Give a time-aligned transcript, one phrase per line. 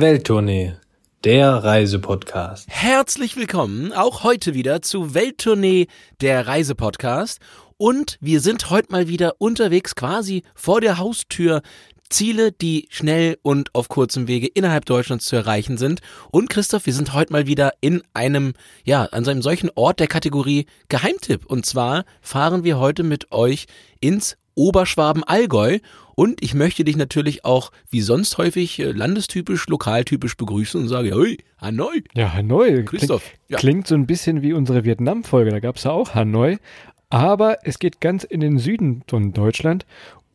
[0.00, 0.74] Welttournee,
[1.24, 2.68] der Reisepodcast.
[2.68, 5.88] Herzlich willkommen auch heute wieder zu Welttournee,
[6.20, 7.40] der Reisepodcast.
[7.78, 11.62] Und wir sind heute mal wieder unterwegs quasi vor der Haustür.
[12.10, 16.00] Ziele, die schnell und auf kurzem Wege innerhalb Deutschlands zu erreichen sind.
[16.30, 18.54] Und Christoph, wir sind heute mal wieder in einem,
[18.84, 21.44] ja, an einem solchen Ort der Kategorie Geheimtipp.
[21.44, 23.66] Und zwar fahren wir heute mit euch
[23.98, 25.78] ins Oberschwaben-Allgäu.
[26.14, 31.14] Und ich möchte dich natürlich auch, wie sonst häufig, äh, landestypisch, lokaltypisch begrüßen und sage,
[31.14, 32.02] hey, Hanoi.
[32.14, 32.82] Ja, Hanoi.
[32.84, 33.22] Christoph.
[33.22, 33.58] Klingt, Ja.
[33.58, 36.58] klingt so ein bisschen wie unsere Vietnam-Folge, da gab es ja auch Hanoi.
[37.10, 39.86] Aber es geht ganz in den Süden von Deutschland.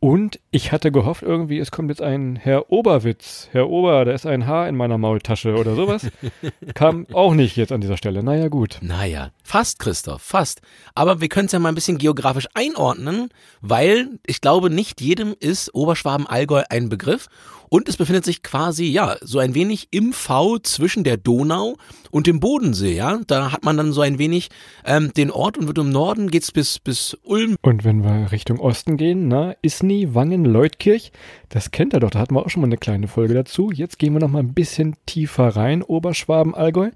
[0.04, 3.48] Und ich hatte gehofft irgendwie, es kommt jetzt ein Herr Oberwitz.
[3.52, 6.08] Herr Ober, da ist ein Haar in meiner Maultasche oder sowas.
[6.74, 8.22] Kam auch nicht jetzt an dieser Stelle.
[8.22, 8.76] Naja, gut.
[8.82, 10.60] Naja, fast, Christoph, fast.
[10.94, 13.30] Aber wir können es ja mal ein bisschen geografisch einordnen,
[13.62, 17.28] weil ich glaube, nicht jedem ist Oberschwaben-Allgäu ein Begriff.
[17.74, 21.74] Und es befindet sich quasi, ja, so ein wenig im V zwischen der Donau
[22.12, 23.18] und dem Bodensee, ja.
[23.26, 24.50] Da hat man dann so ein wenig
[24.84, 27.56] ähm, den Ort und wird im Norden geht's bis, bis Ulm.
[27.62, 31.10] Und wenn wir Richtung Osten gehen, na, Isny, Wangen, Leutkirch,
[31.48, 33.72] das kennt ihr doch, da hatten wir auch schon mal eine kleine Folge dazu.
[33.72, 36.92] Jetzt gehen wir noch mal ein bisschen tiefer rein, Oberschwaben, Allgäu,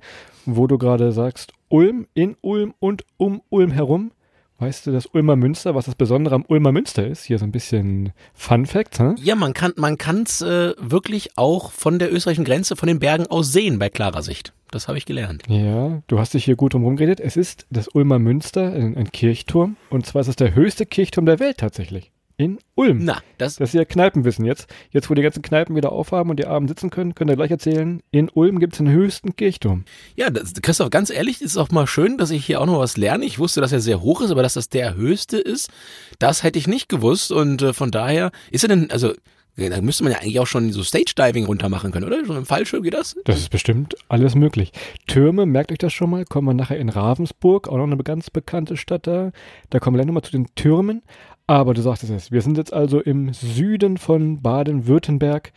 [0.47, 4.13] wo du gerade sagst, Ulm, in Ulm und um Ulm herum.
[4.61, 7.25] Weißt du, das Ulmer Münster, was das Besondere am Ulmer Münster ist?
[7.25, 9.15] Hier so ein bisschen Fun Facts, hä?
[9.23, 13.29] Ja, man kann man kann's äh, wirklich auch von der österreichischen Grenze, von den Bergen
[13.29, 14.53] aus sehen bei klarer Sicht.
[14.73, 15.45] Das habe ich gelernt.
[15.49, 17.21] Ja, du hast dich hier gut drum geredet.
[17.21, 19.77] Es ist das Ulmer Münster, ein, ein Kirchturm.
[19.91, 22.11] Und zwar ist es der höchste Kirchturm der Welt tatsächlich.
[22.41, 23.01] In Ulm.
[23.03, 24.69] Na, das Das ist ja Kneipenwissen jetzt.
[24.93, 27.51] Jetzt, wo die ganzen Kneipen wieder aufhaben und die abends sitzen können, könnt ihr gleich
[27.51, 29.85] erzählen, in Ulm gibt es den höchsten Kirchturm.
[30.15, 32.97] Ja, das, Christoph, ganz ehrlich, ist auch mal schön, dass ich hier auch noch was
[32.97, 33.25] lerne.
[33.25, 35.69] Ich wusste, dass er sehr hoch ist, aber dass das der höchste ist,
[36.21, 37.33] das hätte ich nicht gewusst.
[37.33, 39.15] Und äh, von daher ist er denn, also
[39.59, 42.25] da müsste man ja eigentlich auch schon so Stage-Diving runter machen können, oder?
[42.25, 43.17] Schon im Fallschirm geht das?
[43.25, 44.73] Das ist bestimmt alles möglich.
[45.09, 48.31] Türme, merkt euch das schon mal, kommen wir nachher in Ravensburg, auch noch eine ganz
[48.31, 49.33] bekannte Stadt da.
[49.71, 51.03] Da kommen wir gleich nochmal zu den Türmen.
[51.49, 55.53] Aber du sagst es jetzt, wir sind jetzt also im Süden von Baden-Württemberg.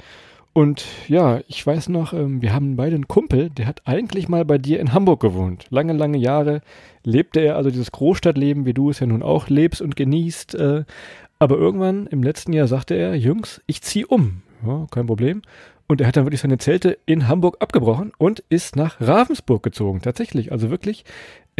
[0.53, 4.43] Und ja, ich weiß noch, ähm, wir haben beide einen Kumpel, der hat eigentlich mal
[4.45, 5.65] bei dir in Hamburg gewohnt.
[5.69, 6.61] Lange, lange Jahre
[7.03, 10.55] lebte er also dieses Großstadtleben, wie du es ja nun auch lebst und genießt.
[11.41, 14.43] Aber irgendwann im letzten Jahr sagte er, Jungs, ich zieh um.
[14.63, 15.41] Ja, kein Problem.
[15.87, 20.03] Und er hat dann wirklich seine Zelte in Hamburg abgebrochen und ist nach Ravensburg gezogen.
[20.03, 20.51] Tatsächlich.
[20.51, 21.03] Also wirklich,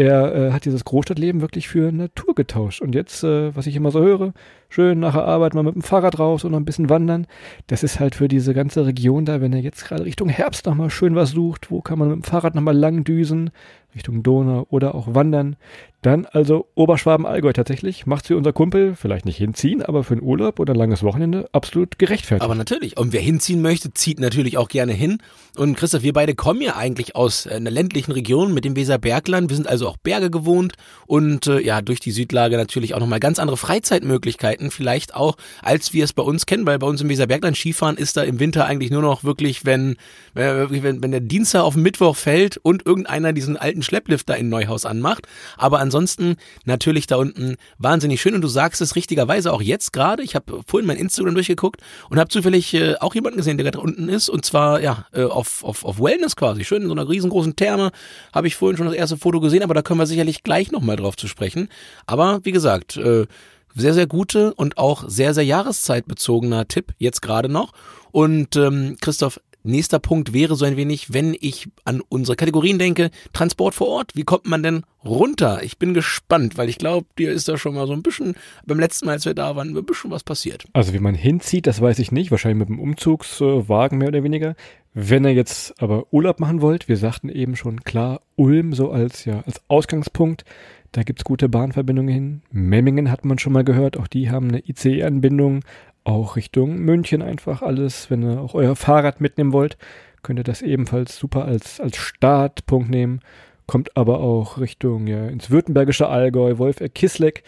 [0.02, 2.82] er äh, hat dieses Großstadtleben wirklich für Natur getauscht.
[2.82, 4.34] Und jetzt, äh, was ich immer so höre,
[4.70, 7.28] schön nach der Arbeit mal mit dem Fahrrad raus und noch ein bisschen wandern.
[7.68, 10.90] Das ist halt für diese ganze Region da, wenn er jetzt gerade Richtung Herbst nochmal
[10.90, 13.52] schön was sucht, wo kann man mit dem Fahrrad nochmal lang düsen,
[13.94, 15.58] Richtung Donau oder auch wandern.
[16.02, 18.06] Dann also Oberschwaben-Allgäu tatsächlich.
[18.06, 21.48] Macht für unser Kumpel vielleicht nicht hinziehen, aber für einen Urlaub oder ein langes Wochenende
[21.52, 22.44] absolut gerechtfertigt.
[22.44, 22.98] Aber natürlich.
[22.98, 25.20] Und wer hinziehen möchte, zieht natürlich auch gerne hin.
[25.58, 29.50] Und Christoph, wir beide kommen ja eigentlich aus äh, einer ländlichen Region mit dem Weserbergland.
[29.50, 30.74] Wir sind also auch Berge gewohnt
[31.06, 35.94] und äh, ja, durch die Südlage natürlich auch nochmal ganz andere Freizeitmöglichkeiten, vielleicht auch, als
[35.94, 38.66] wir es bei uns kennen, weil bei uns im Weserbergland Skifahren ist da im Winter
[38.66, 39.98] eigentlich nur noch wirklich, wenn,
[40.34, 44.34] wenn, wenn, wenn der Dienstag auf den Mittwoch fällt und irgendeiner diesen alten Schlepplift da
[44.34, 45.28] in Neuhaus anmacht.
[45.58, 48.36] Aber ansonsten natürlich da unten wahnsinnig schön.
[48.36, 50.24] Und du sagst es richtigerweise auch jetzt gerade.
[50.24, 53.80] Ich habe vorhin mein Instagram durchgeguckt und habe zufällig äh, auch jemanden gesehen, der gerade
[53.80, 54.30] unten ist.
[54.30, 56.64] Und zwar ja äh, auf, auf, auf Wellness quasi.
[56.64, 57.92] Schön in so einer riesengroßen Therme.
[58.34, 60.98] Habe ich vorhin schon das erste Foto gesehen, aber da können wir sicherlich gleich nochmal
[60.98, 61.70] drauf zu sprechen.
[62.06, 63.26] Aber wie gesagt, äh,
[63.74, 67.72] sehr, sehr gute und auch sehr, sehr jahreszeitbezogener Tipp jetzt gerade noch.
[68.12, 73.12] Und ähm, Christoph, nächster Punkt wäre so ein wenig, wenn ich an unsere Kategorien denke,
[73.32, 74.12] Transport vor Ort.
[74.14, 75.64] Wie kommt man denn runter?
[75.64, 78.78] Ich bin gespannt, weil ich glaube, dir ist da schon mal so ein bisschen, beim
[78.78, 80.66] letzten Mal, als wir da waren, ein bisschen was passiert.
[80.74, 82.30] Also wie man hinzieht, das weiß ich nicht.
[82.30, 84.56] Wahrscheinlich mit dem Umzugswagen mehr oder weniger.
[84.94, 89.24] Wenn ihr jetzt aber Urlaub machen wollt, wir sagten eben schon klar, Ulm so als
[89.26, 90.44] ja als Ausgangspunkt.
[90.92, 92.42] Da gibt's gute Bahnverbindungen hin.
[92.52, 95.62] Memmingen hat man schon mal gehört, auch die haben eine ICE-Anbindung.
[96.04, 98.10] Auch Richtung München einfach alles.
[98.12, 99.78] Wenn ihr auch euer Fahrrad mitnehmen wollt,
[100.24, 103.22] könnt ihr das ebenfalls super als, als Startpunkt nehmen.
[103.68, 107.44] Kommt aber auch Richtung ja, ins württembergische Allgäu, Wolfegg, Kisleck.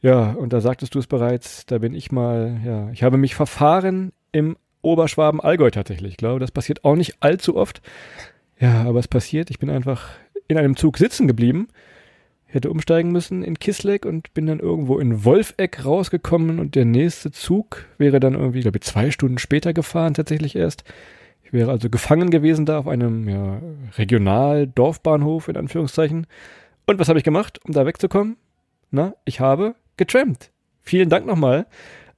[0.00, 3.34] Ja, und da sagtest du es bereits, da bin ich mal, ja, ich habe mich
[3.34, 4.56] verfahren im
[4.86, 6.12] Oberschwaben-Allgäu tatsächlich.
[6.12, 7.82] Ich glaube, das passiert auch nicht allzu oft.
[8.58, 9.50] Ja, aber es passiert.
[9.50, 10.10] Ich bin einfach
[10.48, 11.68] in einem Zug sitzen geblieben,
[12.46, 17.32] hätte umsteigen müssen in Kisleck und bin dann irgendwo in Wolfegg rausgekommen und der nächste
[17.32, 20.84] Zug wäre dann irgendwie, glaube ich, zwei Stunden später gefahren, tatsächlich erst.
[21.42, 23.60] Ich wäre also gefangen gewesen da auf einem ja,
[23.98, 26.26] Regional-Dorfbahnhof in Anführungszeichen.
[26.86, 28.36] Und was habe ich gemacht, um da wegzukommen?
[28.90, 30.50] Na, ich habe getrampt.
[30.82, 31.66] Vielen Dank nochmal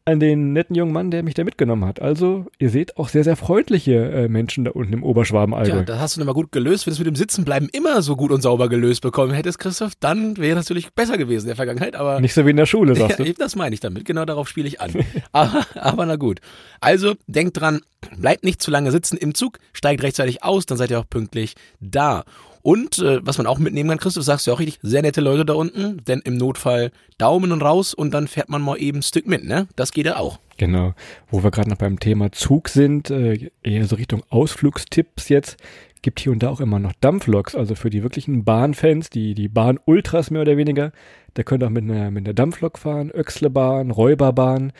[0.08, 2.00] an den netten jungen Mann, der mich da mitgenommen hat.
[2.00, 5.76] Also, ihr seht auch sehr, sehr freundliche äh, Menschen da unten im Oberschwaben-Allgäu.
[5.76, 6.86] Ja, das hast du nochmal gut gelöst.
[6.86, 9.92] Wenn du es mit dem Sitzenbleiben immer so gut und sauber gelöst bekommen hättest, Christoph,
[10.00, 11.94] dann wäre das natürlich besser gewesen in der Vergangenheit.
[11.94, 13.34] Aber Nicht so wie in der Schule, sagst ja, du.
[13.34, 14.06] das meine ich damit.
[14.06, 14.92] Genau darauf spiele ich an.
[15.32, 16.40] aber, aber na gut.
[16.80, 17.82] Also, denkt dran,
[18.18, 21.54] bleibt nicht zu lange sitzen im Zug, steigt rechtzeitig aus, dann seid ihr auch pünktlich
[21.80, 22.24] da.
[22.62, 25.44] Und äh, was man auch mitnehmen kann, Christoph, sagst du auch richtig, sehr nette Leute
[25.44, 29.02] da unten, denn im Notfall Daumen und raus und dann fährt man mal eben ein
[29.02, 29.68] Stück mit, ne?
[29.76, 30.38] Das geht ja auch.
[30.56, 30.94] Genau.
[31.30, 35.56] Wo wir gerade noch beim Thema Zug sind, äh, eher so Richtung Ausflugstipps jetzt,
[36.02, 39.48] gibt hier und da auch immer noch Dampfloks, also für die wirklichen Bahnfans, die, die
[39.48, 40.92] Bahn-Ultras mehr oder weniger.
[41.34, 44.72] Da könnt ihr auch mit einer, mit einer Dampflok fahren, Öxlebahn, Räuberbahn,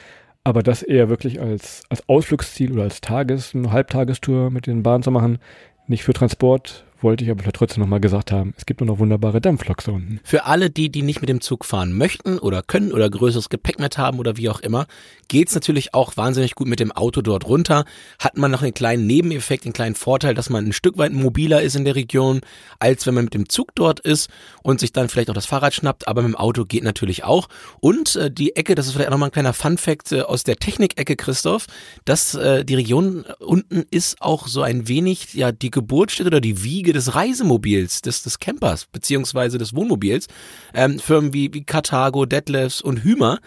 [0.45, 5.03] aber das eher wirklich als, als Ausflugsziel oder als Tages-, eine Halbtagestour mit den Bahnen
[5.03, 5.39] zu machen,
[5.87, 9.41] nicht für Transport, wollte ich aber trotzdem nochmal gesagt haben, es gibt nur noch wunderbare
[9.41, 10.21] Dampfloks da unten.
[10.25, 13.79] Für alle die, die nicht mit dem Zug fahren möchten oder können oder größeres Gepäck
[13.79, 14.87] mit haben oder wie auch immer,
[15.29, 17.85] geht's natürlich auch wahnsinnig gut mit dem Auto dort runter.
[18.19, 21.63] Hat man noch einen kleinen Nebeneffekt, einen kleinen Vorteil, dass man ein Stück weit mobiler
[21.63, 22.41] ist in der Region,
[22.79, 24.31] als wenn man mit dem Zug dort ist
[24.63, 27.49] und sich dann vielleicht auch das Fahrrad schnappt, aber mit dem Auto geht natürlich auch.
[27.81, 30.57] Und äh, die Ecke, das ist vielleicht auch nochmal ein kleiner Fun-Fact äh, aus der
[30.57, 31.67] Technikecke, Christoph,
[32.05, 36.63] dass äh, die Region unten ist auch so ein wenig ja die Geburtsstätte oder die
[36.63, 40.29] Wiege des Reisemobils, des, des Campers, beziehungsweise des Wohnmobils.
[40.75, 43.39] Ähm, Firmen wie, wie Carthago, Detlefs und Hümer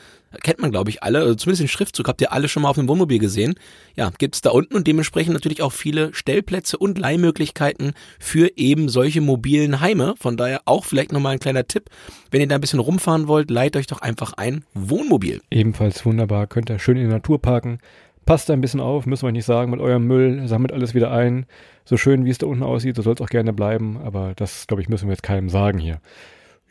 [0.43, 2.77] kennt man, glaube ich, alle, also zumindest den Schriftzug habt ihr alle schon mal auf
[2.77, 3.55] dem Wohnmobil gesehen.
[3.95, 9.21] Ja, gibt's da unten und dementsprechend natürlich auch viele Stellplätze und Leihmöglichkeiten für eben solche
[9.21, 10.15] mobilen Heime.
[10.17, 11.89] Von daher auch vielleicht nochmal ein kleiner Tipp.
[12.29, 15.41] Wenn ihr da ein bisschen rumfahren wollt, leiht euch doch einfach ein Wohnmobil.
[15.51, 17.79] Ebenfalls wunderbar, könnt ihr schön in der Natur parken.
[18.25, 20.93] Passt da ein bisschen auf, müssen wir euch nicht sagen, mit eurem Müll, sammelt alles
[20.93, 21.45] wieder ein.
[21.85, 24.67] So schön, wie es da unten aussieht, so soll es auch gerne bleiben, aber das,
[24.67, 25.99] glaube ich, müssen wir jetzt keinem sagen hier.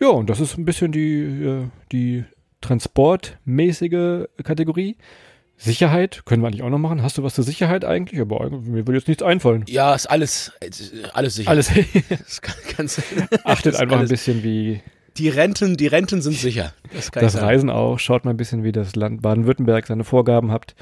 [0.00, 2.24] Ja, und das ist ein bisschen die, äh, die
[2.60, 4.96] transportmäßige Kategorie.
[5.56, 7.02] Sicherheit können wir eigentlich auch noch machen.
[7.02, 8.18] Hast du was zur Sicherheit eigentlich?
[8.18, 9.64] Aber mir würde jetzt nichts einfallen.
[9.68, 11.50] Ja, ist alles, ist alles sicher.
[11.50, 11.70] Alles.
[12.76, 13.02] Kannst,
[13.44, 14.80] Achtet einfach ein bisschen wie
[15.18, 16.72] Die Renten, die Renten sind sicher.
[16.94, 17.42] Das das.
[17.42, 17.98] Reisen auch.
[17.98, 20.74] Schaut mal ein bisschen, wie das Land Baden-Württemberg seine Vorgaben habt.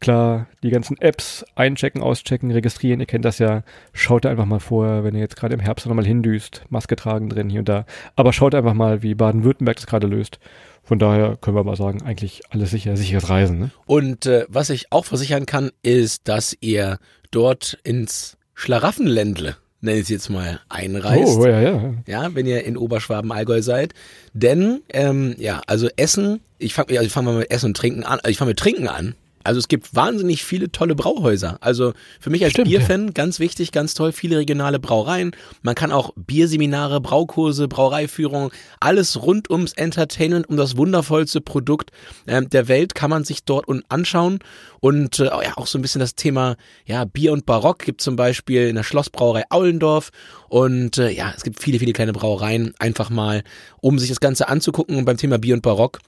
[0.00, 3.62] Klar, die ganzen Apps einchecken, auschecken, registrieren, ihr kennt das ja.
[3.92, 7.50] Schaut einfach mal vorher, wenn ihr jetzt gerade im Herbst nochmal hindüst, Maske tragen drin,
[7.50, 7.84] hier und da.
[8.14, 10.38] Aber schaut einfach mal, wie Baden-Württemberg das gerade löst.
[10.84, 13.58] Von daher können wir mal sagen, eigentlich alles sicher, sicheres Reisen.
[13.58, 13.70] Ne?
[13.86, 16.98] Und äh, was ich auch versichern kann, ist, dass ihr
[17.30, 21.38] dort ins Schlaraffenländle, nenne ich es jetzt mal, einreist.
[21.38, 21.94] Oh, ja, ja.
[22.06, 23.94] Ja, wenn ihr in Oberschwaben-Allgäu seid.
[24.32, 28.04] Denn, ähm, ja, also Essen, ich fange also ich fang mal mit Essen und Trinken
[28.04, 29.14] an, also ich fange mit Trinken an.
[29.44, 31.58] Also es gibt wahnsinnig viele tolle Brauhäuser.
[31.60, 35.32] Also für mich als Stimmt, Bierfan ganz wichtig, ganz toll, viele regionale Brauereien.
[35.62, 41.90] Man kann auch Bierseminare, Braukurse, Brauereiführung, alles rund ums Entertainment, um das wundervollste Produkt
[42.26, 44.38] ähm, der Welt kann man sich dort unten anschauen.
[44.80, 46.56] Und äh, ja, auch so ein bisschen das Thema
[46.86, 50.10] ja, Bier und Barock gibt zum Beispiel in der Schlossbrauerei Aulendorf.
[50.48, 53.42] Und äh, ja, es gibt viele, viele kleine Brauereien, einfach mal,
[53.80, 54.96] um sich das Ganze anzugucken.
[54.96, 56.00] Und beim Thema Bier und Barock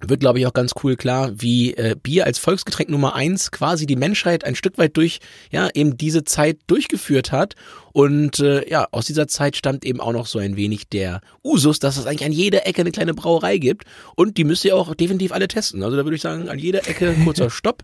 [0.00, 3.86] wird, glaube ich, auch ganz cool klar, wie äh, Bier als Volksgetränk Nummer eins quasi
[3.86, 5.18] die Menschheit ein Stück weit durch,
[5.50, 7.54] ja, eben diese Zeit durchgeführt hat.
[7.92, 11.80] Und äh, ja, aus dieser Zeit stammt eben auch noch so ein wenig der Usus,
[11.80, 13.84] dass es eigentlich an jeder Ecke eine kleine Brauerei gibt.
[14.14, 15.82] Und die müsst ihr auch definitiv alle testen.
[15.82, 17.82] Also da würde ich sagen, an jeder Ecke kurzer Stopp.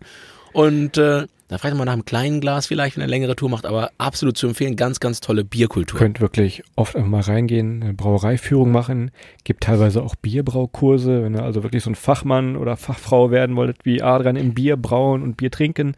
[0.53, 3.51] Und äh, da fragt man nach einem kleinen Glas vielleicht, wenn ihr eine längere Tour
[3.51, 5.99] macht, aber absolut zu empfehlen, ganz, ganz tolle Bierkultur.
[5.99, 9.11] Könnt wirklich oft einfach mal reingehen, eine Brauereiführung machen.
[9.45, 13.85] Gibt teilweise auch Bierbraukurse, wenn ihr also wirklich so ein Fachmann oder Fachfrau werden wolltet,
[13.85, 15.95] wie Adrian im Bier brauen und Bier trinken.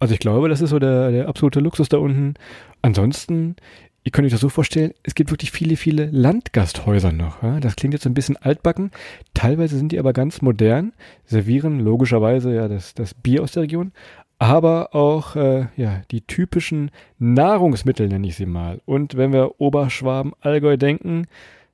[0.00, 2.34] Also ich glaube, das ist so der, der absolute Luxus da unten.
[2.82, 3.56] Ansonsten,
[4.02, 7.42] ihr könnt euch das so vorstellen, es gibt wirklich viele, viele Landgasthäuser noch.
[7.42, 7.60] Ja?
[7.60, 8.90] Das klingt jetzt ein bisschen altbacken.
[9.34, 10.94] Teilweise sind die aber ganz modern,
[11.26, 13.92] servieren logischerweise ja das, das Bier aus der Region,
[14.40, 18.80] aber auch äh, ja, die typischen Nahrungsmittel, nenne ich sie mal.
[18.86, 21.26] Und wenn wir Oberschwaben, Allgäu denken,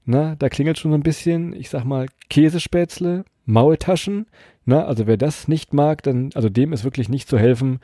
[0.05, 4.27] na, da klingelt schon so ein bisschen, ich sag mal, Käsespätzle, Maultaschen.
[4.65, 7.79] Na, also wer das nicht mag, dann, also dem ist wirklich nicht zu helfen.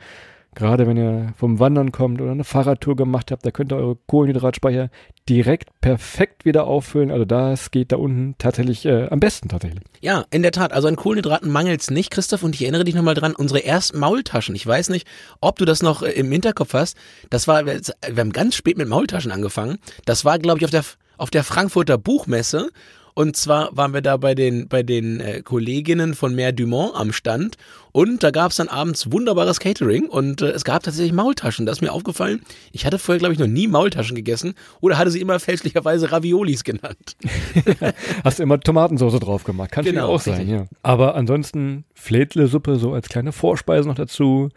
[0.55, 3.97] Gerade wenn ihr vom Wandern kommt oder eine Fahrradtour gemacht habt, da könnt ihr eure
[4.07, 4.89] Kohlenhydratspeicher
[5.27, 7.11] direkt perfekt wieder auffüllen.
[7.11, 9.83] Also das geht da unten tatsächlich äh, am besten tatsächlich.
[10.01, 10.73] Ja, in der Tat.
[10.73, 12.43] Also an Kohlenhydraten mangelt's nicht, Christoph.
[12.43, 14.55] Und ich erinnere dich nochmal dran, unsere ersten Maultaschen.
[14.55, 15.07] Ich weiß nicht,
[15.41, 16.97] ob du das noch äh, im Hinterkopf hast.
[17.29, 17.81] Das war, wir
[18.17, 19.77] haben ganz spät mit Maultaschen angefangen.
[20.05, 20.83] Das war, glaube ich, auf der,
[21.17, 22.69] auf der Frankfurter Buchmesse.
[23.15, 27.13] Und zwar waren wir da bei den, bei den äh, Kolleginnen von Mer Dumont am
[27.13, 27.57] Stand.
[27.91, 31.67] Und da gab es dann abends wunderbares Catering und äh, es gab tatsächlich Maultaschen.
[31.67, 32.41] Das ist mir aufgefallen.
[32.71, 36.63] Ich hatte vorher, glaube ich, noch nie Maultaschen gegessen oder hatte sie immer fälschlicherweise Raviolis
[36.63, 37.15] genannt.
[38.23, 39.71] Hast du immer Tomatensauce drauf gemacht.
[39.71, 40.49] Kann Genau, genau, auch sein, richtig.
[40.49, 40.65] ja.
[40.81, 44.49] Aber ansonsten Fledle-Suppe so als kleine Vorspeise noch dazu.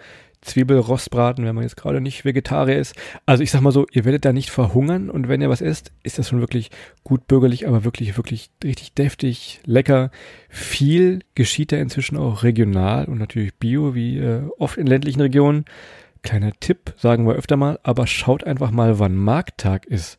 [0.47, 2.95] Zwiebelrostbraten, wenn man jetzt gerade nicht Vegetarier ist.
[3.27, 5.93] Also ich sag mal so, ihr werdet da nicht verhungern und wenn ihr was esst,
[6.03, 6.71] ist das schon wirklich
[7.05, 10.11] gut bürgerlich, aber wirklich, wirklich richtig deftig, lecker.
[10.49, 15.65] Viel geschieht da inzwischen auch regional und natürlich bio, wie äh, oft in ländlichen Regionen.
[16.23, 20.19] Kleiner Tipp, sagen wir öfter mal, aber schaut einfach mal, wann Markttag ist.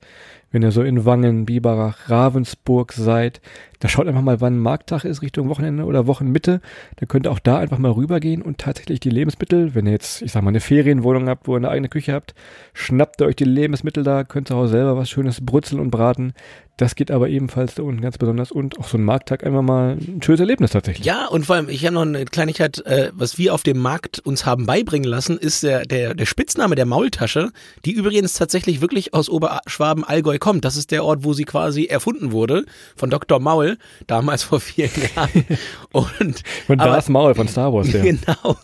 [0.57, 3.41] Wenn ihr so in Wangen, Biberach, Ravensburg seid,
[3.79, 6.61] da schaut einfach mal, wann Markttag ist, Richtung Wochenende oder Wochenmitte.
[6.95, 10.23] Dann könnt ihr auch da einfach mal rübergehen und tatsächlich die Lebensmittel, wenn ihr jetzt,
[10.23, 12.33] ich sag mal, eine Ferienwohnung habt, wo ihr eine eigene Küche habt,
[12.73, 16.33] schnappt ihr euch die Lebensmittel da, könnt zu Hause selber was Schönes brutzeln und braten.
[16.77, 19.97] Das geht aber ebenfalls da unten ganz besonders und auch so ein Markttag einfach mal
[19.97, 21.05] ein schönes Erlebnis tatsächlich.
[21.05, 24.19] Ja, und vor allem, ich habe noch eine Kleinigkeit, äh, was wir auf dem Markt
[24.19, 27.51] uns haben beibringen lassen, ist der, der, der Spitzname der Maultasche,
[27.83, 30.46] die übrigens tatsächlich wirklich aus Oberschwaben-Allgäu kommt.
[30.61, 33.39] Das ist der Ort, wo sie quasi erfunden wurde, von Dr.
[33.39, 33.77] Maul,
[34.07, 35.45] damals vor vier Jahren.
[35.91, 38.01] Und, Und aber- das Maul von Star Wars, der.
[38.03, 38.57] Genau.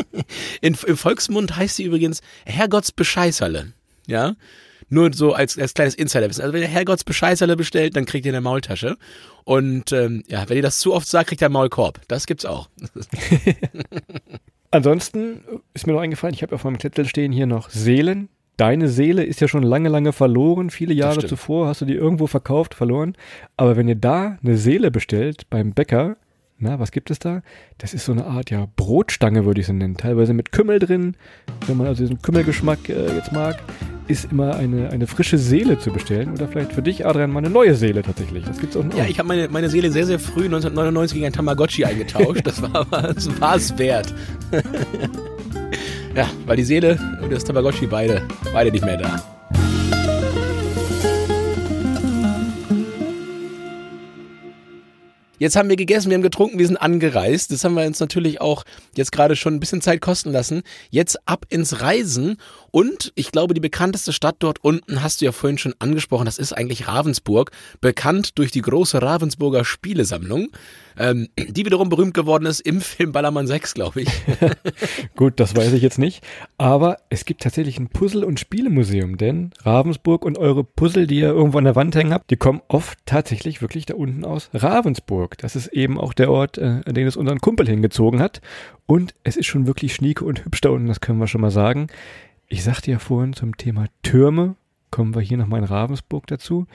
[0.60, 3.72] In, Im Volksmund heißt sie übrigens Herrgotts Bescheißerle.
[4.06, 4.34] Ja.
[4.88, 6.42] Nur so als, als kleines Insiderwissen.
[6.42, 8.96] Also wenn ihr Herrgotts Bescheißerle bestellt, dann kriegt ihr eine Maultasche.
[9.44, 12.00] Und ähm, ja, wenn ihr das zu oft sagt, kriegt ihr einen Maulkorb.
[12.06, 12.68] Das gibt's auch.
[14.70, 15.40] Ansonsten
[15.74, 18.28] ist mir noch eingefallen, ich habe auf meinem Zettel stehen hier noch Seelen.
[18.56, 20.70] Deine Seele ist ja schon lange, lange verloren.
[20.70, 23.14] Viele Jahre zuvor hast du die irgendwo verkauft, verloren.
[23.56, 26.16] Aber wenn ihr da eine Seele bestellt beim Bäcker,
[26.58, 27.42] na, was gibt es da?
[27.76, 29.98] Das ist so eine Art, ja, Brotstange würde ich sie nennen.
[29.98, 31.14] Teilweise mit Kümmel drin.
[31.66, 33.62] Wenn man also diesen Kümmelgeschmack äh, jetzt mag,
[34.08, 36.32] ist immer eine, eine frische Seele zu bestellen.
[36.32, 38.44] Oder vielleicht für dich, Adrian, mal eine neue Seele tatsächlich.
[38.44, 38.96] Das gibt's auch noch.
[38.96, 42.46] Ja, ich habe meine, meine Seele sehr, sehr früh 1999 gegen ein Tamagotchi eingetauscht.
[42.46, 44.14] Das war das war es wert.
[46.16, 49.22] Ja, weil die Seele und das Tamagotchi beide, beide nicht mehr da.
[55.38, 57.52] Jetzt haben wir gegessen, wir haben getrunken, wir sind angereist.
[57.52, 60.62] Das haben wir uns natürlich auch jetzt gerade schon ein bisschen Zeit kosten lassen.
[60.88, 62.38] Jetzt ab ins Reisen.
[62.76, 66.26] Und ich glaube, die bekannteste Stadt dort unten hast du ja vorhin schon angesprochen.
[66.26, 67.50] Das ist eigentlich Ravensburg.
[67.80, 70.48] Bekannt durch die große Ravensburger Spielesammlung.
[70.98, 74.10] Ähm, die wiederum berühmt geworden ist im Film Ballermann 6, glaube ich.
[75.16, 76.22] Gut, das weiß ich jetzt nicht.
[76.58, 81.30] Aber es gibt tatsächlich ein Puzzle- und Spielemuseum, denn Ravensburg und eure Puzzle, die ihr
[81.30, 85.38] irgendwo an der Wand hängen habt, die kommen oft tatsächlich wirklich da unten aus Ravensburg.
[85.38, 88.42] Das ist eben auch der Ort, äh, an den es unseren Kumpel hingezogen hat.
[88.84, 91.50] Und es ist schon wirklich schnieke und hübsch da unten, das können wir schon mal
[91.50, 91.88] sagen.
[92.48, 94.54] Ich sagte ja vorhin zum Thema Türme,
[94.90, 96.66] kommen wir hier nochmal in Ravensburg dazu.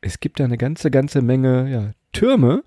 [0.00, 2.64] Es gibt da eine ganze, ganze Menge ja, Türme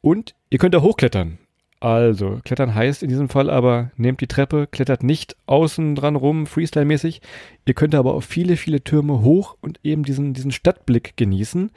[0.00, 1.38] und ihr könnt da hochklettern.
[1.78, 6.46] Also, klettern heißt in diesem Fall aber, nehmt die Treppe, klettert nicht außen dran rum,
[6.46, 7.20] Freestyle-mäßig.
[7.66, 11.72] Ihr könnt aber auf viele, viele Türme hoch und eben diesen, diesen Stadtblick genießen.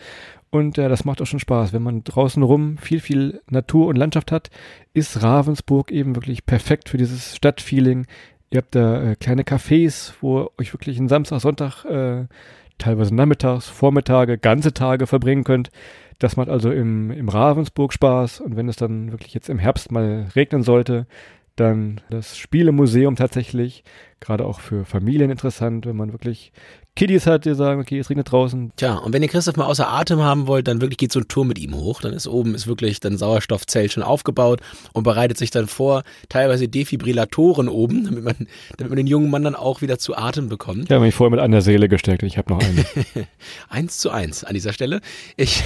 [0.52, 1.74] Und ja, das macht auch schon Spaß.
[1.74, 4.52] Wenn man draußen rum viel, viel Natur und Landschaft hat,
[4.94, 8.06] ist Ravensburg eben wirklich perfekt für dieses Stadtfeeling.
[8.50, 12.26] Ihr habt da äh, kleine Cafés, wo ihr euch wirklich einen Samstag, Sonntag, äh,
[12.78, 15.72] teilweise nachmittags, Vormittage, ganze Tage verbringen könnt.
[16.20, 18.42] Das macht also im, im Ravensburg Spaß.
[18.42, 21.08] Und wenn es dann wirklich jetzt im Herbst mal regnen sollte,
[21.56, 23.84] dann das Spielemuseum tatsächlich,
[24.26, 26.52] gerade auch für Familien interessant, wenn man wirklich
[26.98, 28.72] Kiddies hat, die sagen, okay, es regnet draußen.
[28.78, 31.28] Tja, und wenn ihr Christoph mal außer Atem haben wollt, dann wirklich geht so ein
[31.28, 32.00] Tour mit ihm hoch.
[32.00, 34.62] Dann ist oben ist wirklich dann Sauerstoffzelt schon aufgebaut
[34.94, 38.36] und bereitet sich dann vor, teilweise Defibrillatoren oben, damit man,
[38.78, 40.86] damit man den jungen Mann dann auch wieder zu Atem bekommt.
[40.86, 42.24] Ich habe mich vorher mit einer Seele gesteckt.
[42.24, 42.86] Ich habe noch eine.
[43.70, 45.02] Eins zu eins an dieser Stelle.
[45.36, 45.64] Ich,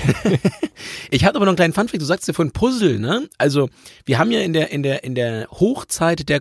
[1.11, 2.01] ich hatte aber noch einen kleinen Funfact.
[2.01, 3.29] Du sagst ja von Puzzle, ne?
[3.37, 3.69] Also,
[4.05, 6.39] wir haben ja in der, in der, in der Hochzeit der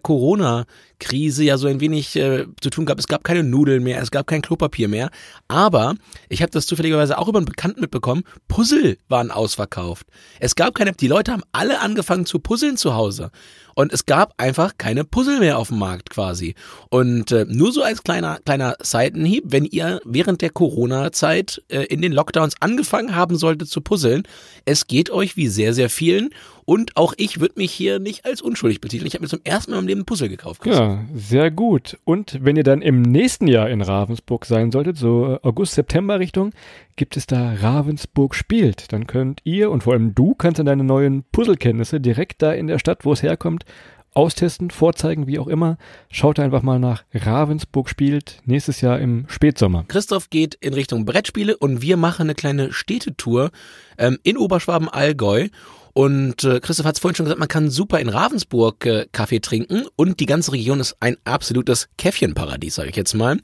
[0.98, 3.00] Corona-Krise ja so ein wenig äh, zu tun gehabt.
[3.00, 5.10] Es gab keine Nudeln mehr, es gab kein Klopapier mehr.
[5.48, 5.94] Aber
[6.28, 8.24] ich habe das zufälligerweise auch über einen Bekannten mitbekommen.
[8.48, 10.06] Puzzle waren ausverkauft.
[10.40, 13.30] Es gab keine, die Leute haben alle angefangen zu puzzeln zu Hause.
[13.78, 16.56] Und es gab einfach keine Puzzle mehr auf dem Markt quasi.
[16.90, 22.02] Und äh, nur so als kleiner, kleiner Seitenhieb, wenn ihr während der Corona-Zeit äh, in
[22.02, 24.24] den Lockdowns angefangen haben solltet zu puzzeln,
[24.64, 26.30] es geht euch wie sehr, sehr vielen.
[26.64, 29.06] Und auch ich würde mich hier nicht als unschuldig betiteln.
[29.06, 30.66] Ich habe mir zum ersten Mal meinem Leben Puzzle gekauft.
[30.66, 31.98] Ja, sehr gut.
[32.02, 36.18] Und wenn ihr dann im nächsten Jahr in Ravensburg sein solltet, so äh, August, September
[36.18, 36.52] Richtung,
[36.98, 38.92] gibt es da Ravensburg spielt.
[38.92, 42.66] Dann könnt ihr und vor allem du kannst dann deine neuen Puzzlekenntnisse direkt da in
[42.66, 43.64] der Stadt, wo es herkommt,
[44.12, 45.78] austesten, vorzeigen, wie auch immer,
[46.10, 47.04] schaut einfach mal nach.
[47.14, 49.84] Ravensburg spielt nächstes Jahr im Spätsommer.
[49.86, 53.50] Christoph geht in Richtung Brettspiele und wir machen eine kleine Städtetour
[53.96, 55.48] ähm, in Oberschwaben-Allgäu.
[55.94, 59.40] Und äh, Christoph hat es vorhin schon gesagt, man kann super in Ravensburg äh, Kaffee
[59.40, 63.38] trinken und die ganze Region ist ein absolutes Käffchenparadies, sage ich jetzt mal.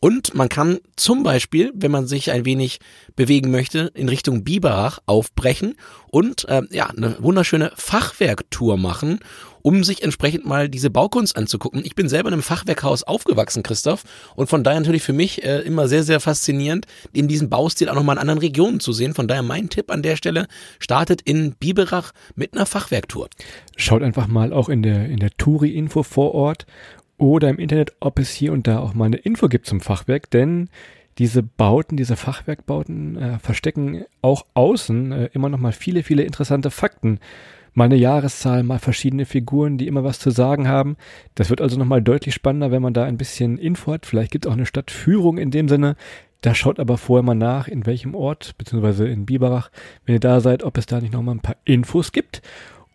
[0.00, 2.80] Und man kann zum Beispiel, wenn man sich ein wenig
[3.14, 5.74] bewegen möchte, in Richtung Biberach aufbrechen
[6.10, 9.20] und äh, ja eine wunderschöne Fachwerktour machen,
[9.62, 11.84] um sich entsprechend mal diese Baukunst anzugucken.
[11.84, 14.04] Ich bin selber in einem Fachwerkhaus aufgewachsen, Christoph,
[14.36, 17.94] und von daher natürlich für mich äh, immer sehr, sehr faszinierend, in diesem Baustil auch
[17.94, 19.14] nochmal in anderen Regionen zu sehen.
[19.14, 20.46] Von daher mein Tipp an der Stelle,
[20.78, 23.28] startet in Biberach mit einer Fachwerktour.
[23.76, 26.66] Schaut einfach mal auch in der, in der Touri-Info vor Ort
[27.18, 30.30] oder im Internet, ob es hier und da auch mal eine Info gibt zum Fachwerk,
[30.30, 30.68] denn
[31.18, 36.70] diese Bauten, diese Fachwerkbauten äh, verstecken auch außen äh, immer noch mal viele, viele interessante
[36.70, 37.20] Fakten.
[37.72, 40.96] Mal eine Jahreszahl, mal verschiedene Figuren, die immer was zu sagen haben.
[41.34, 44.06] Das wird also nochmal deutlich spannender, wenn man da ein bisschen Info hat.
[44.06, 45.96] Vielleicht gibt es auch eine Stadtführung in dem Sinne.
[46.40, 49.70] Da schaut aber vorher mal nach, in welchem Ort, beziehungsweise in Biberach,
[50.04, 52.40] wenn ihr da seid, ob es da nicht nochmal ein paar Infos gibt.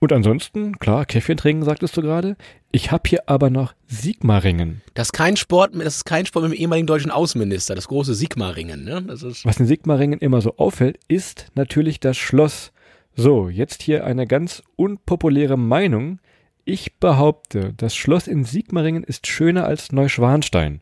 [0.02, 2.36] Und ansonsten, klar, Käffchen trinken, sagtest du gerade.
[2.72, 4.82] Ich habe hier aber noch Sigmaringen.
[4.96, 8.16] Das ist kein Sport, das ist kein Sport mit dem ehemaligen deutschen Außenminister, das große
[8.16, 8.84] Sigmaringen.
[8.84, 9.04] Ne?
[9.04, 12.72] Das ist Was in Sigmaringen immer so auffällt, ist natürlich das Schloss.
[13.16, 16.18] So, jetzt hier eine ganz unpopuläre Meinung.
[16.66, 20.82] Ich behaupte, das Schloss in Sigmaringen ist schöner als Neuschwanstein.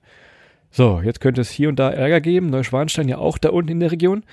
[0.72, 2.50] So, jetzt könnte es hier und da Ärger geben.
[2.52, 4.24] Neuschwanstein ja auch da unten in der Region.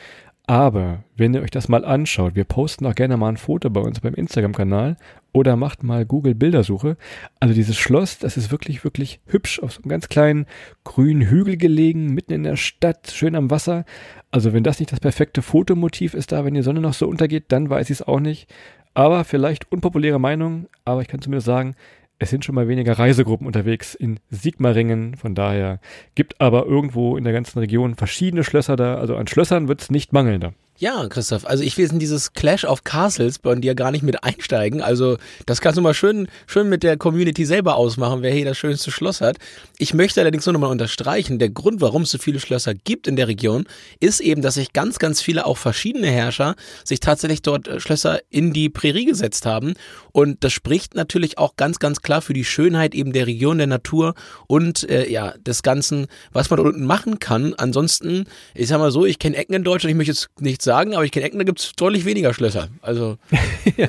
[0.48, 3.80] Aber wenn ihr euch das mal anschaut, wir posten auch gerne mal ein Foto bei
[3.80, 4.96] uns beim Instagram-Kanal
[5.32, 6.96] oder macht mal Google Bildersuche.
[7.40, 10.46] Also dieses Schloss, das ist wirklich, wirklich hübsch auf so einem ganz kleinen
[10.84, 13.84] grünen Hügel gelegen, mitten in der Stadt, schön am Wasser.
[14.30, 17.46] Also wenn das nicht das perfekte Fotomotiv ist da, wenn die Sonne noch so untergeht,
[17.48, 18.48] dann weiß ich es auch nicht.
[18.94, 21.74] Aber vielleicht unpopuläre Meinung, aber ich kann zumindest sagen,
[22.18, 25.16] es sind schon mal weniger Reisegruppen unterwegs in Sigmaringen.
[25.16, 25.80] Von daher
[26.14, 28.96] gibt aber irgendwo in der ganzen Region verschiedene Schlösser da.
[28.96, 30.52] Also an Schlössern wird es nicht mangeln da.
[30.78, 34.22] Ja, Christoph, also ich will in dieses Clash of Castles bei dir gar nicht mit
[34.22, 34.82] einsteigen.
[34.82, 35.16] Also
[35.46, 38.90] das kannst du mal schön, schön mit der Community selber ausmachen, wer hier das schönste
[38.90, 39.38] Schloss hat.
[39.78, 43.16] Ich möchte allerdings nur nochmal unterstreichen, der Grund, warum es so viele Schlösser gibt in
[43.16, 43.64] der Region,
[44.00, 48.20] ist eben, dass sich ganz, ganz viele, auch verschiedene Herrscher, sich tatsächlich dort äh, Schlösser
[48.28, 49.72] in die Prärie gesetzt haben.
[50.12, 53.66] Und das spricht natürlich auch ganz, ganz klar für die Schönheit eben der Region, der
[53.66, 54.14] Natur
[54.46, 57.54] und äh, ja, des Ganzen, was man dort unten machen kann.
[57.54, 60.94] Ansonsten, ich sag mal so, ich kenne Ecken in Deutschland, ich möchte jetzt nichts sagen,
[60.94, 62.68] aber ich kenne Ecken, da gibt es deutlich weniger Schlösser.
[62.82, 63.16] Also.
[63.78, 63.88] ja,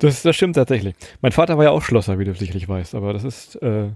[0.00, 0.96] das, das stimmt tatsächlich.
[1.20, 3.90] Mein Vater war ja auch Schlosser, wie du sicherlich weißt, aber das ist, äh,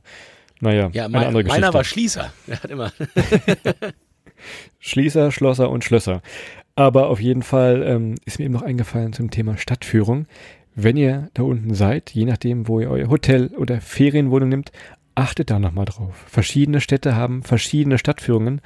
[0.60, 1.60] naja, ja, eine mein, andere Geschichte.
[1.60, 2.32] meiner war Schließer.
[2.46, 2.92] Der hat immer.
[4.78, 6.22] Schließer, Schlosser und Schlösser.
[6.76, 10.26] Aber auf jeden Fall ähm, ist mir eben noch eingefallen zum Thema Stadtführung.
[10.76, 14.70] Wenn ihr da unten seid, je nachdem, wo ihr euer Hotel oder Ferienwohnung nimmt,
[15.16, 16.14] achtet da nochmal drauf.
[16.28, 18.60] Verschiedene Städte haben verschiedene Stadtführungen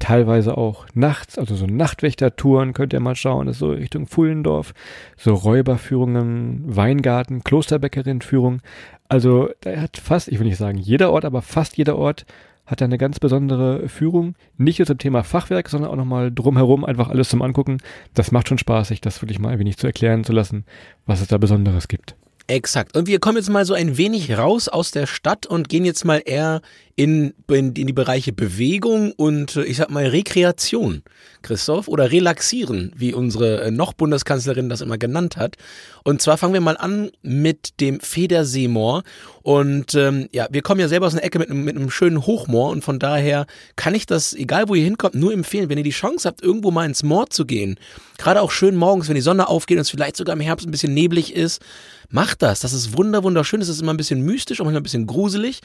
[0.00, 4.74] teilweise auch nachts, also so Nachtwächtertouren könnt ihr mal schauen, das ist so Richtung Fullendorf,
[5.16, 8.62] so Räuberführungen, Weingarten, Klosterbäckerinführung.
[9.08, 12.26] Also da hat fast, ich will nicht sagen jeder Ort, aber fast jeder Ort
[12.66, 14.34] hat eine ganz besondere Führung.
[14.56, 17.78] Nicht nur zum Thema Fachwerk, sondern auch nochmal drumherum einfach alles zum Angucken.
[18.14, 20.64] Das macht schon Spaß, sich das wirklich mal ein wenig zu erklären zu lassen,
[21.06, 22.14] was es da Besonderes gibt.
[22.46, 22.96] Exakt.
[22.96, 26.04] Und wir kommen jetzt mal so ein wenig raus aus der Stadt und gehen jetzt
[26.04, 26.62] mal eher
[27.00, 31.02] in, in, in die Bereiche Bewegung und ich sag mal Rekreation,
[31.40, 35.56] Christoph, oder relaxieren, wie unsere äh, noch Bundeskanzlerin das immer genannt hat.
[36.04, 39.02] Und zwar fangen wir mal an mit dem Federseemoor.
[39.40, 42.68] Und ähm, ja, wir kommen ja selber aus einer Ecke mit, mit einem schönen Hochmoor
[42.68, 45.90] und von daher kann ich das, egal wo ihr hinkommt, nur empfehlen, wenn ihr die
[45.90, 47.78] Chance habt, irgendwo mal ins Moor zu gehen.
[48.18, 50.70] Gerade auch schön morgens, wenn die Sonne aufgeht und es vielleicht sogar im Herbst ein
[50.70, 51.62] bisschen neblig ist.
[52.10, 52.60] Macht das.
[52.60, 53.62] Das ist wunder, wunderschön.
[53.62, 55.60] Es ist immer ein bisschen mystisch, auch manchmal ein bisschen gruselig.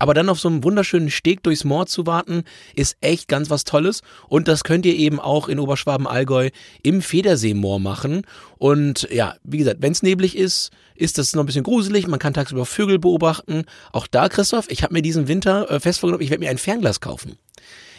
[0.00, 3.64] Aber dann auf so einem wunderschönen Steg durchs Moor zu warten, ist echt ganz was
[3.64, 4.00] Tolles.
[4.28, 6.48] Und das könnt ihr eben auch in Oberschwaben-Allgäu
[6.82, 8.22] im Federseemoor machen.
[8.56, 12.06] Und ja, wie gesagt, wenn es neblig ist, ist das noch ein bisschen gruselig.
[12.06, 13.64] Man kann tagsüber Vögel beobachten.
[13.92, 16.58] Auch da, Christoph, ich habe mir diesen Winter äh, fest vorgenommen, ich werde mir ein
[16.58, 17.36] Fernglas kaufen.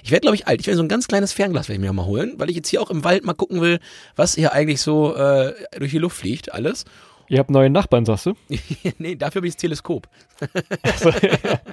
[0.04, 0.60] Ich werde, glaube ich, alt.
[0.60, 2.70] Ich werde so ein ganz kleines Fernglas werde ich mir mal holen, weil ich jetzt
[2.70, 3.80] hier auch im Wald mal gucken will,
[4.16, 6.86] was hier eigentlich so äh, durch die Luft fliegt, alles.
[7.32, 8.34] Ihr habt neue Nachbarn, sagst du?
[8.98, 10.10] nee, dafür habe ich das Teleskop.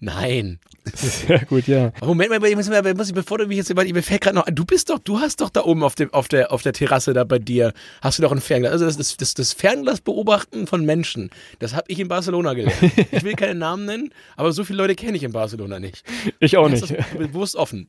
[0.00, 0.58] Nein.
[0.94, 1.92] Sehr gut, ja.
[2.00, 4.64] Moment mal, ich muss, muss ich, bevor du mich jetzt mir fällt gerade noch du
[4.64, 7.24] bist doch, du hast doch da oben auf, dem, auf, der, auf der Terrasse da
[7.24, 8.72] bei dir, hast du doch ein Fernglas.
[8.72, 12.76] Also das, das, das, das Fernglas beobachten von Menschen, das habe ich in Barcelona gelernt.
[13.10, 16.04] Ich will keine Namen nennen, aber so viele Leute kenne ich in Barcelona nicht.
[16.40, 16.94] Ich auch nicht.
[17.18, 17.88] Bewusst offen.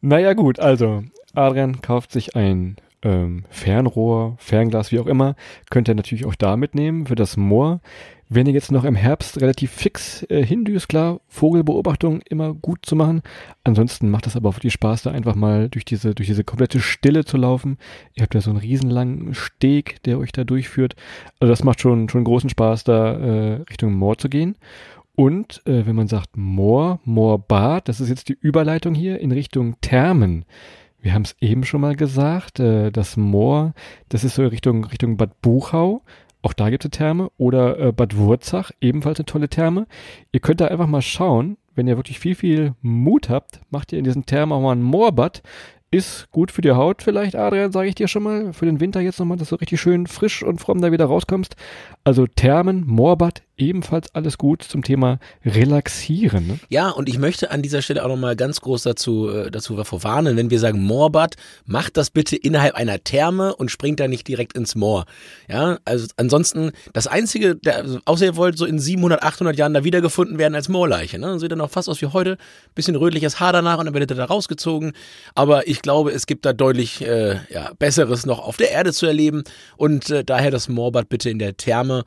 [0.00, 5.34] naja gut, also Adrian kauft sich ein ähm, Fernrohr, Fernglas, wie auch immer,
[5.70, 7.80] könnt ihr natürlich auch da mitnehmen für das Moor.
[8.34, 12.96] Wenn ihr jetzt noch im Herbst relativ fix äh, hindüst, klar, Vogelbeobachtung immer gut zu
[12.96, 13.20] machen.
[13.62, 16.80] Ansonsten macht das aber auch wirklich Spaß, da einfach mal durch diese, durch diese komplette
[16.80, 17.76] Stille zu laufen.
[18.14, 20.96] Ihr habt ja so einen riesenlangen Steg, der euch da durchführt.
[21.40, 24.56] Also das macht schon, schon großen Spaß, da äh, Richtung Moor zu gehen.
[25.14, 29.78] Und äh, wenn man sagt Moor, Moorbad, das ist jetzt die Überleitung hier in Richtung
[29.82, 30.46] Thermen.
[31.02, 33.74] Wir haben es eben schon mal gesagt, äh, das Moor,
[34.08, 36.00] das ist so Richtung, Richtung Bad Buchau.
[36.42, 37.30] Auch da gibt es Therme.
[37.38, 39.86] Oder äh, Bad Wurzach, ebenfalls eine tolle Therme.
[40.32, 43.98] Ihr könnt da einfach mal schauen, wenn ihr wirklich viel, viel Mut habt, macht ihr
[43.98, 45.42] in diesen Thermen auch mal ein Moorbad.
[45.90, 48.52] Ist gut für die Haut vielleicht, Adrian, sage ich dir schon mal.
[48.54, 51.54] Für den Winter jetzt nochmal, dass du richtig schön frisch und fromm da wieder rauskommst.
[52.02, 56.46] Also Thermen, Moorbad, ebenfalls alles gut zum Thema Relaxieren.
[56.46, 56.58] Ne?
[56.68, 60.36] Ja, und ich möchte an dieser Stelle auch nochmal ganz groß dazu, äh, dazu warnen,
[60.36, 64.56] wenn wir sagen Moorbad, macht das bitte innerhalb einer Therme und springt da nicht direkt
[64.56, 65.04] ins Moor.
[65.48, 69.74] Ja, also ansonsten, das Einzige, der, also, außer ihr wollt so in 700, 800 Jahren
[69.74, 71.18] da wiedergefunden werden als Moorleiche.
[71.18, 71.26] Ne?
[71.26, 72.38] Dann sieht dann auch fast aus wie heute,
[72.74, 74.92] bisschen rötliches Haar danach und dann werdet ihr da rausgezogen.
[75.34, 79.06] Aber ich glaube, es gibt da deutlich äh, ja, Besseres noch auf der Erde zu
[79.06, 79.44] erleben
[79.76, 82.04] und äh, daher das Moorbad bitte in der Therme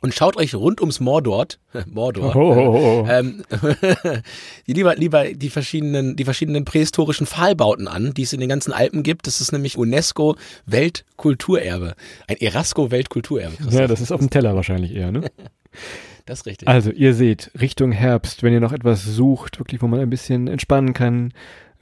[0.00, 3.08] und schaut euch rund ums Mordort, Mordor, Oh, oh, oh.
[3.08, 3.42] ähm,
[4.66, 8.72] die lieber, lieber die verschiedenen, die verschiedenen prähistorischen Pfahlbauten an, die es in den ganzen
[8.72, 9.26] Alpen gibt.
[9.26, 11.94] Das ist nämlich UNESCO Weltkulturerbe.
[12.28, 13.56] Ein Erasco Weltkulturerbe.
[13.70, 15.22] Ja, das ist auf dem Teller wahrscheinlich eher, ne?
[16.24, 16.66] Das ist richtig.
[16.66, 20.48] Also, ihr seht, Richtung Herbst, wenn ihr noch etwas sucht, wirklich, wo man ein bisschen
[20.48, 21.32] entspannen kann,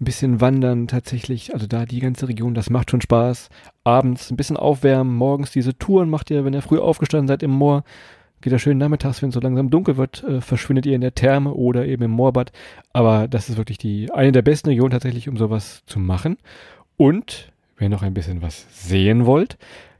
[0.00, 3.48] ein bisschen wandern tatsächlich, also da die ganze Region, das macht schon Spaß.
[3.84, 7.52] Abends ein bisschen aufwärmen, morgens diese Touren macht ihr, wenn ihr früh aufgestanden seid im
[7.52, 7.84] Moor.
[8.40, 11.14] Geht ja schön nachmittags, wenn es so langsam dunkel wird, äh, verschwindet ihr in der
[11.14, 12.52] Therme oder eben im Moorbad.
[12.92, 16.36] Aber das ist wirklich die eine der besten Regionen tatsächlich, um sowas zu machen.
[16.96, 19.56] Und wenn ihr noch ein bisschen was sehen wollt,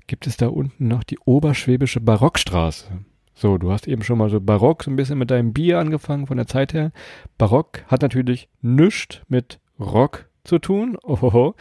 [0.07, 2.87] gibt es da unten noch die Oberschwäbische Barockstraße.
[3.35, 6.27] So, du hast eben schon mal so Barock so ein bisschen mit deinem Bier angefangen
[6.27, 6.93] von der Zeit her.
[7.37, 10.97] Barock hat natürlich nichts mit Rock zu tun.
[11.03, 11.55] Ohoho.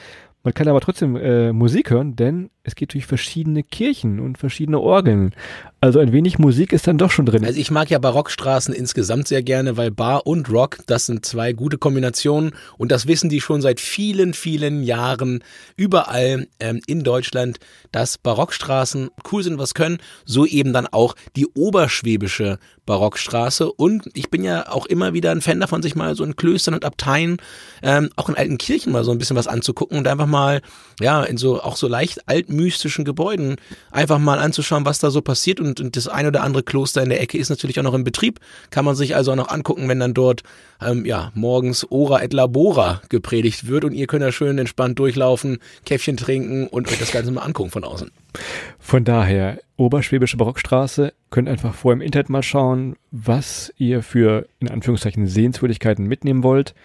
[0.43, 4.79] Man kann aber trotzdem äh, Musik hören, denn es geht durch verschiedene Kirchen und verschiedene
[4.79, 5.33] Orgeln.
[5.83, 7.43] Also ein wenig Musik ist dann doch schon drin.
[7.43, 11.51] Also ich mag ja Barockstraßen insgesamt sehr gerne, weil Bar und Rock, das sind zwei
[11.51, 12.53] gute Kombinationen.
[12.77, 15.43] Und das wissen die schon seit vielen, vielen Jahren
[15.75, 17.59] überall ähm, in Deutschland,
[17.91, 23.71] dass Barockstraßen cool sind, was können, so eben dann auch die oberschwäbische Barockstraße.
[23.71, 26.73] Und ich bin ja auch immer wieder ein Fan davon, sich mal so in Klöstern
[26.73, 27.37] und Abteien,
[27.81, 30.61] ähm, auch in alten Kirchen mal so ein bisschen was anzugucken und einfach mal,
[30.99, 33.55] ja, in so auch so leicht altmystischen Gebäuden
[33.91, 35.59] einfach mal anzuschauen, was da so passiert.
[35.59, 38.03] Und, und das ein oder andere Kloster in der Ecke ist natürlich auch noch in
[38.03, 40.43] Betrieb, kann man sich also auch noch angucken, wenn dann dort
[40.81, 45.59] ähm, ja morgens Ora et Labora gepredigt wird und ihr könnt da schön entspannt durchlaufen,
[45.85, 48.11] Käffchen trinken und euch das Ganze mal angucken von außen.
[48.79, 54.69] Von daher, Oberschwäbische Barockstraße, könnt einfach vor im Internet mal schauen, was ihr für, in
[54.69, 56.75] Anführungszeichen, Sehenswürdigkeiten mitnehmen wollt.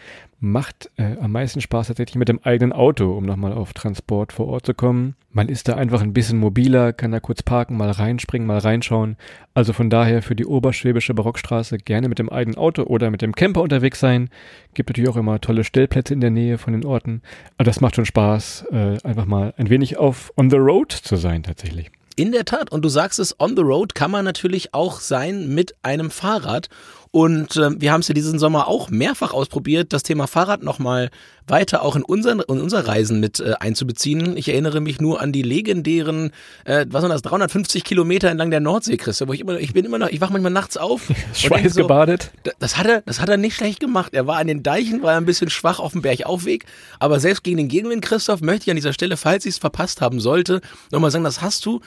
[0.40, 4.46] Macht äh, am meisten Spaß tatsächlich mit dem eigenen Auto, um nochmal auf Transport vor
[4.46, 5.16] Ort zu kommen.
[5.32, 9.18] Man ist da einfach ein bisschen mobiler, kann da kurz parken, mal reinspringen, mal reinschauen.
[9.52, 13.34] Also von daher für die Oberschwäbische Barockstraße gerne mit dem eigenen Auto oder mit dem
[13.34, 14.30] Camper unterwegs sein.
[14.72, 17.20] Gibt natürlich auch immer tolle Stellplätze in der Nähe von den Orten.
[17.58, 21.16] Aber das macht schon Spaß, äh, einfach mal ein wenig auf on the road zu
[21.16, 21.90] sein tatsächlich.
[22.18, 22.72] In der Tat.
[22.72, 26.68] Und du sagst es, on the road kann man natürlich auch sein mit einem Fahrrad.
[27.10, 31.10] Und äh, wir haben es ja diesen Sommer auch mehrfach ausprobiert, das Thema Fahrrad nochmal
[31.46, 34.36] weiter auch in, unseren, in unser Reisen mit äh, einzubeziehen.
[34.36, 36.32] Ich erinnere mich nur an die legendären,
[36.64, 39.86] äh, was waren das, 350 Kilometer entlang der Nordsee, Chris, wo ich immer, ich bin
[39.86, 41.08] immer noch, ich wache manchmal nachts auf.
[41.34, 42.32] Schweiß so, gebadet.
[42.58, 44.12] Das hat er, das hat er nicht schlecht gemacht.
[44.12, 46.66] Er war an den Deichen, war ein bisschen schwach auf dem Bergaufweg,
[46.98, 50.02] aber selbst gegen den Gegenwind, Christoph, möchte ich an dieser Stelle, falls ich es verpasst
[50.02, 51.80] haben sollte, nochmal sagen, das hast du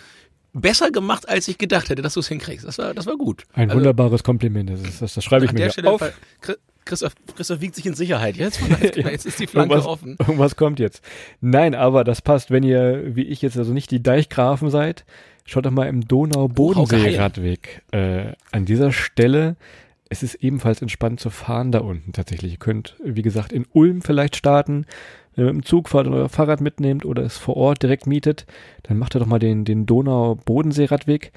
[0.54, 2.66] besser gemacht, als ich gedacht hätte, dass du es hinkriegst.
[2.66, 3.44] Das war, das war gut.
[3.54, 4.70] Ein also, wunderbares Kompliment.
[4.70, 6.00] Das, ist, das, das schreibe ich mir auf.
[6.00, 6.14] Fall,
[6.84, 8.36] Christoph, Christoph wiegt sich in Sicherheit.
[8.38, 8.60] Jetzt,
[8.96, 10.18] jetzt ist die Flanke irgendwas, offen.
[10.20, 11.04] Irgendwas kommt jetzt.
[11.40, 15.06] Nein, aber das passt, wenn ihr, wie ich jetzt, also nicht die Deichgrafen seid,
[15.46, 17.84] schaut doch mal im Donau-Bodensee-Radweg.
[17.92, 19.56] Äh, an dieser Stelle
[20.12, 22.52] es ist ebenfalls entspannt zu fahren da unten tatsächlich.
[22.52, 24.86] Ihr könnt, wie gesagt, in Ulm vielleicht starten,
[25.36, 28.08] wenn ihr mit dem Zug fahrt und euer Fahrrad mitnehmt oder es vor Ort direkt
[28.08, 28.46] mietet,
[28.84, 31.32] dann macht ihr doch mal den, den Donau-Bodensee-Radweg.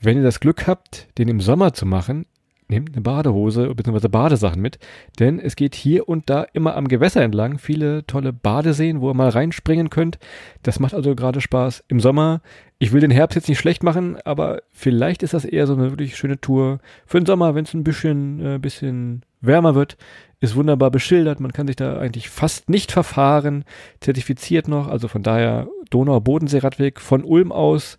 [0.00, 2.26] Wenn ihr das Glück habt, den im Sommer zu machen,
[2.70, 4.08] nehmt eine Badehose bzw.
[4.08, 4.78] Badesachen mit,
[5.18, 9.14] denn es geht hier und da immer am Gewässer entlang viele tolle Badeseen, wo ihr
[9.14, 10.18] mal reinspringen könnt.
[10.62, 12.40] Das macht also gerade Spaß im Sommer.
[12.78, 15.90] Ich will den Herbst jetzt nicht schlecht machen, aber vielleicht ist das eher so eine
[15.90, 19.96] wirklich schöne Tour für den Sommer, wenn es ein bisschen, äh, bisschen wärmer wird.
[20.40, 23.64] Ist wunderbar beschildert, man kann sich da eigentlich fast nicht verfahren,
[24.00, 27.98] zertifiziert noch, also von daher Donau-Bodensee-Radweg von Ulm aus,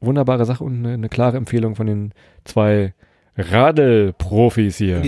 [0.00, 2.12] wunderbare Sache und eine, eine klare Empfehlung von den
[2.44, 2.94] zwei
[3.36, 5.02] Radelprofis hier.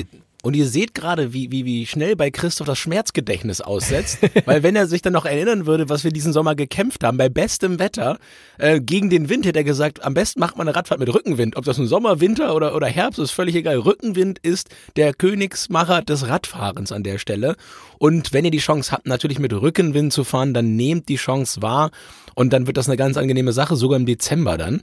[0.46, 4.18] Und ihr seht gerade, wie, wie, wie schnell bei Christoph das Schmerzgedächtnis aussetzt.
[4.44, 7.28] Weil wenn er sich dann noch erinnern würde, was wir diesen Sommer gekämpft haben, bei
[7.28, 8.20] bestem Wetter,
[8.58, 11.56] äh, gegen den Wind hätte er gesagt, am besten macht man eine Radfahrt mit Rückenwind.
[11.56, 13.78] Ob das nun Sommer, Winter oder, oder Herbst, ist völlig egal.
[13.78, 17.56] Rückenwind ist der Königsmacher des Radfahrens an der Stelle.
[17.98, 21.60] Und wenn ihr die Chance habt, natürlich mit Rückenwind zu fahren, dann nehmt die Chance
[21.60, 21.90] wahr.
[22.36, 24.82] Und dann wird das eine ganz angenehme Sache, sogar im Dezember dann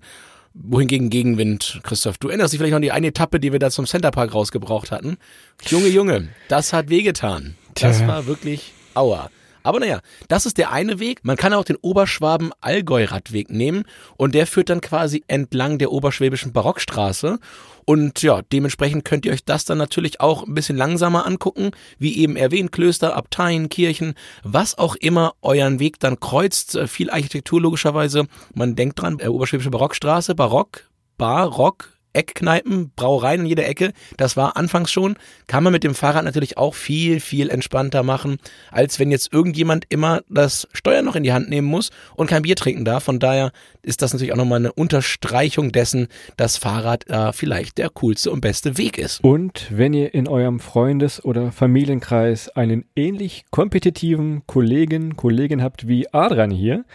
[0.53, 3.69] wohingegen Gegenwind, Christoph, du erinnerst dich vielleicht noch an die eine Etappe, die wir da
[3.69, 5.17] zum Centerpark rausgebraucht hatten.
[5.65, 7.55] Junge, Junge, das hat wehgetan.
[7.75, 9.29] Das war wirklich aua.
[9.63, 11.21] Aber naja, das ist der eine Weg.
[11.23, 13.83] Man kann auch den Oberschwaben-Allgäu-Radweg nehmen
[14.17, 17.39] und der führt dann quasi entlang der oberschwäbischen Barockstraße.
[17.85, 22.17] Und ja, dementsprechend könnt ihr euch das dann natürlich auch ein bisschen langsamer angucken, wie
[22.17, 26.75] eben erwähnt, Klöster, Abteien, Kirchen, was auch immer euren Weg dann kreuzt.
[26.75, 28.27] Äh, viel Architektur logischerweise.
[28.53, 33.93] Man denkt dran, äh, oberschwäbische Barockstraße, Barock, Barock, Eckkneipen, Brauereien in jeder Ecke.
[34.17, 35.15] Das war anfangs schon.
[35.47, 38.37] Kann man mit dem Fahrrad natürlich auch viel, viel entspannter machen,
[38.71, 42.43] als wenn jetzt irgendjemand immer das Steuer noch in die Hand nehmen muss und kein
[42.43, 43.03] Bier trinken darf.
[43.03, 47.89] Von daher ist das natürlich auch nochmal eine Unterstreichung dessen, dass Fahrrad äh, vielleicht der
[47.89, 49.23] coolste und beste Weg ist.
[49.23, 56.11] Und wenn ihr in eurem Freundes- oder Familienkreis einen ähnlich kompetitiven Kollegen, Kollegin habt wie
[56.13, 56.85] Adrian hier,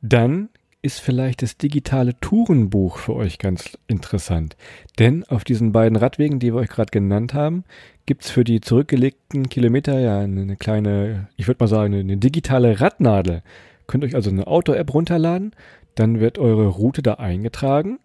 [0.00, 0.48] dann
[0.82, 4.56] ist vielleicht das digitale Tourenbuch für euch ganz interessant.
[4.98, 7.64] Denn auf diesen beiden Radwegen, die wir euch gerade genannt haben,
[8.06, 13.42] gibt's für die zurückgelegten Kilometer ja eine kleine, ich würde mal sagen, eine digitale Radnadel.
[13.86, 15.52] Könnt euch also eine Auto-App runterladen,
[15.94, 17.98] dann wird eure Route da eingetragen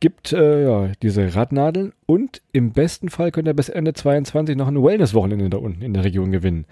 [0.00, 4.68] gibt äh, ja, diese Radnadeln und im besten Fall könnt ihr bis Ende 22 noch
[4.68, 6.66] ein Wellness-Wochenende da unten in der Region gewinnen.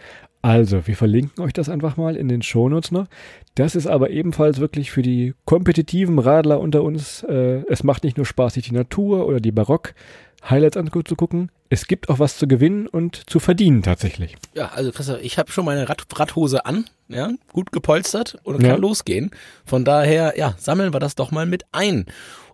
[0.44, 3.06] Also, wir verlinken euch das einfach mal in den Shownotes noch.
[3.54, 7.22] Das ist aber ebenfalls wirklich für die kompetitiven Radler unter uns.
[7.22, 11.50] Äh, es macht nicht nur Spaß, sich die Natur oder die Barock-Highlights anzugucken.
[11.70, 14.36] Es gibt auch was zu gewinnen und zu verdienen tatsächlich.
[14.52, 18.68] Ja, also Christoph, ich habe schon meine Rad Radhose an, ja, gut gepolstert und kann
[18.68, 18.76] ja.
[18.76, 19.30] losgehen.
[19.64, 22.04] Von daher, ja, sammeln wir das doch mal mit ein.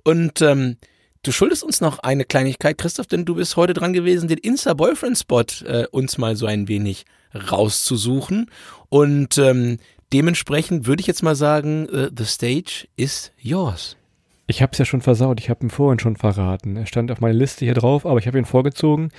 [0.04, 0.76] Und ähm,
[1.22, 5.66] Du schuldest uns noch eine Kleinigkeit, Christoph, denn du bist heute dran gewesen, den Insta-Boyfriend-Spot
[5.66, 7.04] äh, uns mal so ein wenig
[7.34, 8.50] rauszusuchen.
[8.88, 9.76] Und ähm,
[10.14, 13.98] dementsprechend würde ich jetzt mal sagen, uh, the stage is yours.
[14.46, 16.76] Ich habe es ja schon versaut, ich habe ihn vorhin schon verraten.
[16.76, 19.10] Er stand auf meiner Liste hier drauf, aber ich habe ihn vorgezogen.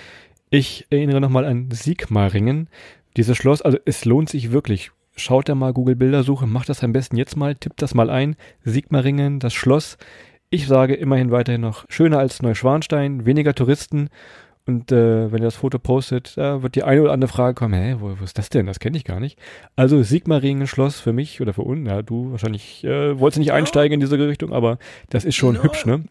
[0.50, 2.68] Ich erinnere nochmal an Sigmaringen.
[3.16, 4.90] Dieses Schloss, also es lohnt sich wirklich.
[5.16, 8.38] Schaut da mal Google Bildersuche, macht das am besten jetzt mal, tippt das mal ein.
[8.64, 9.98] Sigmaringen, das Schloss
[10.52, 14.10] ich sage immerhin weiterhin noch schöner als Neuschwanstein, weniger Touristen.
[14.68, 17.74] Und äh, wenn ihr das Foto postet, da wird die eine oder andere Frage kommen,
[17.74, 18.68] hä, wo, wo ist das denn?
[18.68, 19.40] Das kenne ich gar nicht.
[19.76, 23.96] Also Sigmaringen Schloss für mich oder für uns, ja, du wahrscheinlich äh, wolltest nicht einsteigen
[23.96, 24.78] in diese Richtung, aber
[25.10, 25.64] das ist schon no.
[25.64, 26.04] hübsch, ne?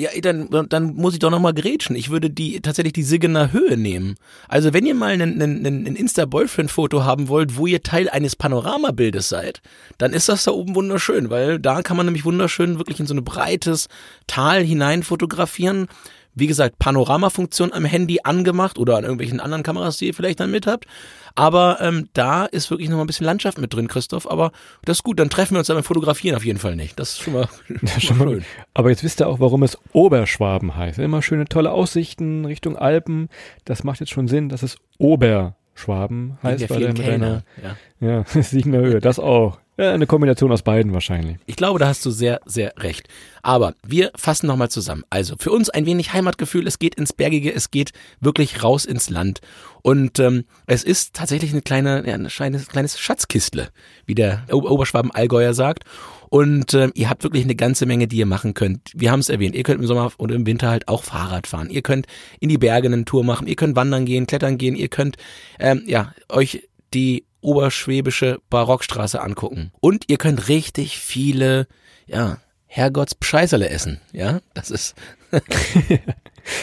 [0.00, 1.94] Ja, dann, dann muss ich doch nochmal grätschen.
[1.94, 4.16] Ich würde die tatsächlich die Siggener Höhe nehmen.
[4.48, 9.28] Also wenn ihr mal ein, ein, ein Insta-Boyfriend-Foto haben wollt, wo ihr Teil eines Panoramabildes
[9.28, 9.60] seid,
[9.98, 13.14] dann ist das da oben wunderschön, weil da kann man nämlich wunderschön wirklich in so
[13.14, 13.88] ein breites
[14.26, 15.88] Tal hinein fotografieren.
[16.34, 20.50] Wie gesagt, Panoramafunktion am Handy angemacht oder an irgendwelchen anderen Kameras, die ihr vielleicht dann
[20.50, 20.86] mit habt.
[21.34, 24.30] Aber ähm, da ist wirklich noch mal ein bisschen Landschaft mit drin, Christoph.
[24.30, 24.52] Aber
[24.84, 26.98] das ist gut, dann treffen wir uns beim Fotografieren auf jeden Fall nicht.
[26.98, 27.48] Das ist schon mal,
[27.82, 28.44] ja, schon mal schön.
[28.74, 30.98] Aber jetzt wisst ihr auch, warum es Oberschwaben heißt.
[30.98, 33.28] Immer schöne, tolle Aussichten Richtung Alpen.
[33.64, 36.70] Das macht jetzt schon Sinn, dass es Oberschwaben heißt.
[36.70, 39.58] Weil mit einer, ja, ja Siegener Höhe, das auch.
[39.80, 41.38] Eine Kombination aus beiden wahrscheinlich.
[41.46, 43.08] Ich glaube, da hast du sehr, sehr recht.
[43.42, 45.04] Aber wir fassen nochmal zusammen.
[45.08, 46.66] Also für uns ein wenig Heimatgefühl.
[46.66, 49.40] Es geht ins Bergige, es geht wirklich raus ins Land.
[49.82, 53.68] Und ähm, es ist tatsächlich eine kleine, ja, ein kleines, kleines Schatzkistle,
[54.04, 55.84] wie der Oberschwaben-Allgäuer sagt.
[56.28, 58.92] Und ähm, ihr habt wirklich eine ganze Menge, die ihr machen könnt.
[58.94, 61.70] Wir haben es erwähnt, ihr könnt im Sommer und im Winter halt auch Fahrrad fahren.
[61.70, 62.06] Ihr könnt
[62.38, 65.16] in die Berge eine Tour machen, ihr könnt wandern gehen, klettern gehen, ihr könnt
[65.58, 69.72] ähm, ja euch die oberschwäbische Barockstraße angucken.
[69.80, 71.66] Und ihr könnt richtig viele,
[72.06, 74.00] ja, Herrgotts Pscheißerle essen.
[74.12, 74.94] Ja, das ist.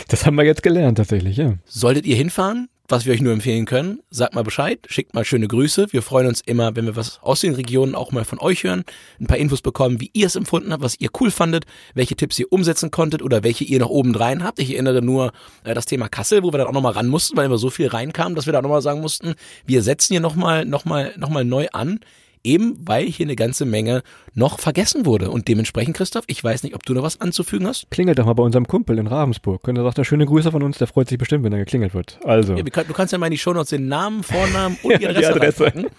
[0.08, 1.56] das haben wir jetzt gelernt tatsächlich, ja.
[1.66, 5.48] Solltet ihr hinfahren, was wir euch nur empfehlen können, sagt mal Bescheid, schickt mal schöne
[5.48, 5.88] Grüße.
[5.92, 8.84] Wir freuen uns immer, wenn wir was aus den Regionen auch mal von euch hören,
[9.20, 12.40] ein paar Infos bekommen, wie ihr es empfunden habt, was ihr cool fandet, welche Tipps
[12.40, 14.60] ihr umsetzen konntet oder welche ihr noch obendrein habt.
[14.60, 17.46] Ich erinnere nur äh, das Thema Kassel, wo wir dann auch nochmal ran mussten, weil
[17.46, 20.86] immer so viel reinkam, dass wir da nochmal sagen mussten, wir setzen hier nochmal noch
[20.86, 22.00] mal, noch mal neu an
[22.48, 25.30] Eben weil hier eine ganze Menge noch vergessen wurde.
[25.32, 27.92] Und dementsprechend, Christoph, ich weiß nicht, ob du noch was anzufügen hast.
[27.92, 29.68] Klingelt doch mal bei unserem Kumpel in Ravensburg.
[29.68, 31.94] Und er sagt er schöne Grüße von uns, der freut sich bestimmt, wenn er geklingelt
[31.94, 32.20] wird.
[32.24, 32.56] Also.
[32.56, 35.40] Ja, du kannst ja mal in die Shownotes den Namen, Vornamen und die Adresse, die
[35.40, 35.64] Adresse.
[35.66, 35.90] reinpacken.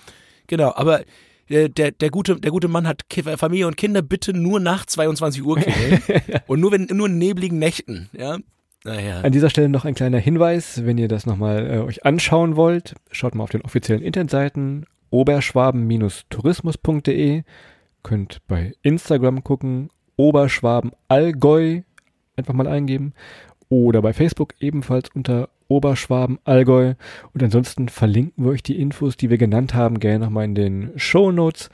[0.46, 1.02] Genau, aber
[1.50, 3.02] der, der, der, gute, der gute Mann hat
[3.37, 6.02] Familie und Kinder, bitte nur nach 22 Uhr klingeln.
[6.46, 8.38] und nur wenn, nur in nebligen Nächten, ja.
[8.84, 9.20] Naja.
[9.20, 12.94] An dieser Stelle noch ein kleiner Hinweis, wenn ihr das nochmal äh, euch anschauen wollt,
[13.11, 17.42] schaut mal auf den offiziellen Internetseiten oberschwaben-tourismus.de,
[18.03, 21.83] könnt bei Instagram gucken, Oberschwaben Allgäu
[22.37, 23.12] einfach mal eingeben.
[23.68, 26.94] Oder bei Facebook ebenfalls unter Oberschwaben Allgäu
[27.35, 30.92] und ansonsten verlinken wir euch die Infos, die wir genannt haben, gerne nochmal in den
[30.97, 31.68] Show Notes.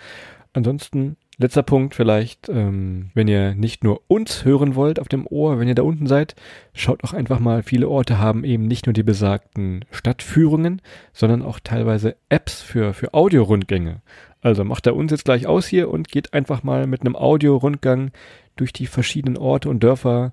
[0.53, 5.59] Ansonsten Letzter Punkt vielleicht, ähm, wenn ihr nicht nur uns hören wollt auf dem Ohr,
[5.59, 6.37] wenn ihr da unten seid,
[6.75, 10.81] schaut auch einfach mal, viele Orte haben eben nicht nur die besagten Stadtführungen,
[11.13, 14.01] sondern auch teilweise Apps für, für Audiorundgänge.
[14.43, 18.13] Also macht er uns jetzt gleich aus hier und geht einfach mal mit einem Audiorundgang
[18.57, 20.33] durch die verschiedenen Orte und Dörfer.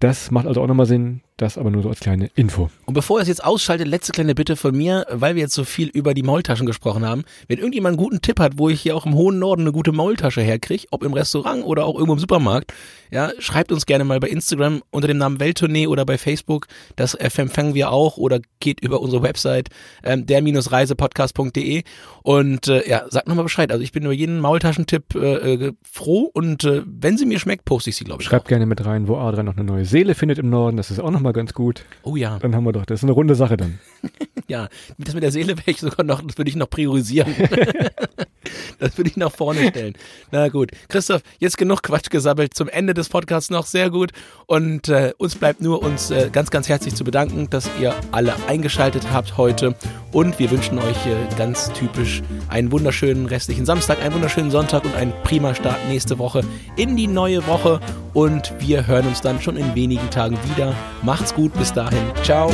[0.00, 1.22] Das macht also auch nochmal Sinn.
[1.38, 2.68] Das aber nur so als kleine Info.
[2.84, 5.62] Und bevor er es jetzt ausschaltet, letzte kleine Bitte von mir, weil wir jetzt so
[5.62, 7.22] viel über die Maultaschen gesprochen haben.
[7.46, 9.92] Wenn irgendjemand einen guten Tipp hat, wo ich hier auch im hohen Norden eine gute
[9.92, 12.72] Maultasche herkriege, ob im Restaurant oder auch irgendwo im Supermarkt,
[13.12, 16.66] ja, schreibt uns gerne mal bei Instagram unter dem Namen Welttournee oder bei Facebook.
[16.96, 19.68] Das empfangen wir auch oder geht über unsere Website
[20.02, 21.84] ähm, der-reisepodcast.de
[22.24, 23.70] und äh, ja, sagt nochmal Bescheid.
[23.70, 27.57] Also ich bin über jeden Maultaschentipp äh, äh, froh und äh, wenn sie mir schmeckt,
[27.64, 28.28] poste ich sie, glaube ich.
[28.28, 28.48] Schreibt auch.
[28.48, 30.76] gerne mit rein, wo Adrian noch eine neue Seele findet im Norden.
[30.76, 31.84] Das ist auch nochmal ganz gut.
[32.02, 32.38] Oh ja.
[32.38, 33.78] Dann haben wir doch, das ist eine runde Sache dann.
[34.48, 34.68] ja,
[34.98, 37.34] das mit der Seele wäre ich sogar noch, das würde ich noch priorisieren.
[38.78, 39.94] das würde ich nach vorne stellen.
[40.30, 40.70] Na gut.
[40.88, 42.54] Christoph, jetzt genug Quatsch gesammelt.
[42.54, 44.12] Zum Ende des Podcasts noch sehr gut.
[44.46, 48.34] Und äh, uns bleibt nur, uns äh, ganz, ganz herzlich zu bedanken, dass ihr alle
[48.46, 49.74] eingeschaltet habt heute.
[50.12, 54.94] Und wir wünschen euch äh, ganz typisch einen wunderschönen restlichen Samstag, einen wunderschönen Sonntag und
[54.94, 56.42] einen prima Start nächste Woche
[56.76, 57.80] in die neue Woche.
[58.14, 60.74] Und wir hören uns dann schon in wenigen Tagen wieder.
[61.02, 62.12] Macht's gut, bis dahin.
[62.22, 62.50] Ciao.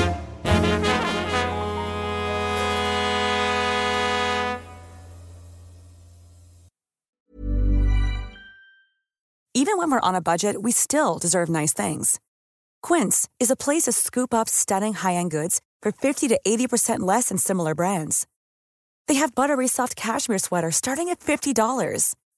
[9.57, 12.21] Even when we're on a budget, we still deserve nice things.
[12.83, 17.29] Quince is a place to scoop up stunning high-end goods for 50 to 80% less
[17.29, 18.27] than similar brands.
[19.07, 22.15] They have buttery soft cashmere sweaters starting at $50,